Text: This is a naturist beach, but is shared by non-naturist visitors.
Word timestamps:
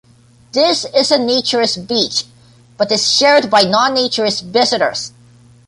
This 0.53 0.85
is 0.95 1.11
a 1.11 1.19
naturist 1.19 1.87
beach, 1.87 2.23
but 2.75 2.91
is 2.91 3.13
shared 3.15 3.51
by 3.51 3.61
non-naturist 3.65 4.41
visitors. 4.45 5.11